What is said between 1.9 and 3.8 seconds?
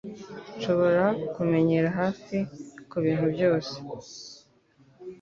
hafi kubintu byose